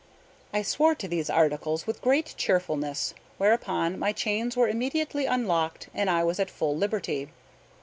I 0.51 0.63
swore 0.63 0.95
to 0.95 1.07
these 1.07 1.29
articles 1.29 1.85
with 1.85 2.01
great 2.01 2.33
cheerfulness, 2.35 3.13
whereupon 3.37 3.99
my 3.99 4.13
chains 4.13 4.57
were 4.57 4.67
immediately 4.67 5.27
unlocked, 5.27 5.89
and 5.93 6.09
I 6.09 6.23
was 6.23 6.39
at 6.39 6.49
full 6.49 6.75
liberty. 6.75 7.29